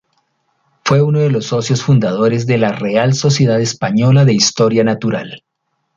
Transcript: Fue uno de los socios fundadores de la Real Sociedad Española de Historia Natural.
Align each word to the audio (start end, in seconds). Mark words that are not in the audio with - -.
Fue 0.83 0.99
uno 1.03 1.19
de 1.19 1.29
los 1.29 1.45
socios 1.45 1.83
fundadores 1.83 2.47
de 2.47 2.57
la 2.57 2.71
Real 2.71 3.13
Sociedad 3.13 3.61
Española 3.61 4.25
de 4.25 4.33
Historia 4.33 4.83
Natural. 4.83 5.43